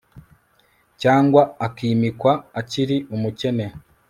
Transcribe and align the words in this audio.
cyangwa 1.01 1.41
akimikwa 1.65 2.31
akiri 2.59 2.97
umukene 3.15 3.65